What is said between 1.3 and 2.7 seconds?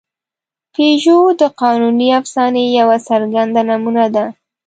د قانوني افسانې